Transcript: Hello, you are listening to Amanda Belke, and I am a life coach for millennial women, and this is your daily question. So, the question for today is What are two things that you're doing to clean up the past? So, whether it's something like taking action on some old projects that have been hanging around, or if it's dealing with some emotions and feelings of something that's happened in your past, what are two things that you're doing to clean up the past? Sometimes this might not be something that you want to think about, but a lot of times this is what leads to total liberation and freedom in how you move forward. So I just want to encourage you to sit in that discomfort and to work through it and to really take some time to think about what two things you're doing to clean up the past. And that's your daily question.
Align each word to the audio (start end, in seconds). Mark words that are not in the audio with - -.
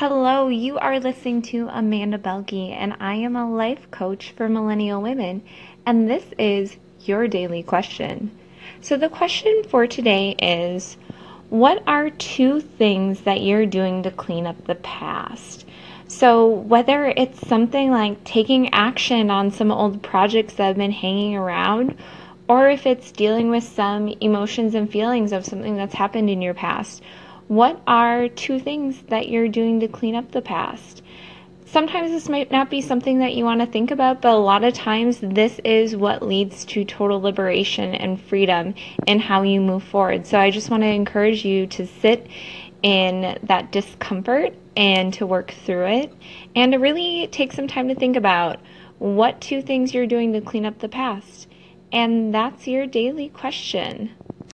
Hello, 0.00 0.48
you 0.48 0.78
are 0.78 0.98
listening 0.98 1.42
to 1.42 1.68
Amanda 1.70 2.16
Belke, 2.16 2.72
and 2.72 2.96
I 3.00 3.16
am 3.16 3.36
a 3.36 3.54
life 3.54 3.90
coach 3.90 4.30
for 4.30 4.48
millennial 4.48 5.02
women, 5.02 5.42
and 5.84 6.08
this 6.08 6.24
is 6.38 6.78
your 7.04 7.28
daily 7.28 7.62
question. 7.62 8.30
So, 8.80 8.96
the 8.96 9.10
question 9.10 9.62
for 9.68 9.86
today 9.86 10.30
is 10.40 10.96
What 11.50 11.82
are 11.86 12.08
two 12.08 12.62
things 12.62 13.20
that 13.24 13.42
you're 13.42 13.66
doing 13.66 14.02
to 14.04 14.10
clean 14.10 14.46
up 14.46 14.64
the 14.64 14.76
past? 14.76 15.66
So, 16.08 16.46
whether 16.46 17.12
it's 17.14 17.46
something 17.46 17.90
like 17.90 18.24
taking 18.24 18.72
action 18.72 19.30
on 19.30 19.50
some 19.50 19.70
old 19.70 20.02
projects 20.02 20.54
that 20.54 20.68
have 20.68 20.78
been 20.78 20.92
hanging 20.92 21.36
around, 21.36 21.94
or 22.48 22.70
if 22.70 22.86
it's 22.86 23.12
dealing 23.12 23.50
with 23.50 23.64
some 23.64 24.08
emotions 24.08 24.74
and 24.74 24.90
feelings 24.90 25.30
of 25.30 25.44
something 25.44 25.76
that's 25.76 25.92
happened 25.92 26.30
in 26.30 26.40
your 26.40 26.54
past, 26.54 27.02
what 27.50 27.82
are 27.84 28.28
two 28.28 28.60
things 28.60 29.02
that 29.08 29.28
you're 29.28 29.48
doing 29.48 29.80
to 29.80 29.88
clean 29.88 30.14
up 30.14 30.30
the 30.30 30.40
past? 30.40 31.02
Sometimes 31.64 32.12
this 32.12 32.28
might 32.28 32.52
not 32.52 32.70
be 32.70 32.80
something 32.80 33.18
that 33.18 33.34
you 33.34 33.44
want 33.44 33.58
to 33.60 33.66
think 33.66 33.90
about, 33.90 34.22
but 34.22 34.34
a 34.34 34.38
lot 34.38 34.62
of 34.62 34.72
times 34.72 35.18
this 35.18 35.60
is 35.64 35.96
what 35.96 36.22
leads 36.22 36.64
to 36.66 36.84
total 36.84 37.20
liberation 37.20 37.92
and 37.96 38.20
freedom 38.20 38.76
in 39.04 39.18
how 39.18 39.42
you 39.42 39.60
move 39.60 39.82
forward. 39.82 40.28
So 40.28 40.38
I 40.38 40.52
just 40.52 40.70
want 40.70 40.84
to 40.84 40.90
encourage 40.90 41.44
you 41.44 41.66
to 41.66 41.88
sit 41.88 42.28
in 42.84 43.36
that 43.42 43.72
discomfort 43.72 44.54
and 44.76 45.12
to 45.14 45.26
work 45.26 45.50
through 45.50 45.86
it 45.86 46.14
and 46.54 46.70
to 46.70 46.78
really 46.78 47.26
take 47.32 47.52
some 47.52 47.66
time 47.66 47.88
to 47.88 47.96
think 47.96 48.14
about 48.14 48.60
what 49.00 49.40
two 49.40 49.60
things 49.60 49.92
you're 49.92 50.06
doing 50.06 50.34
to 50.34 50.40
clean 50.40 50.64
up 50.64 50.78
the 50.78 50.88
past. 50.88 51.48
And 51.90 52.32
that's 52.32 52.68
your 52.68 52.86
daily 52.86 53.28
question. 53.28 54.10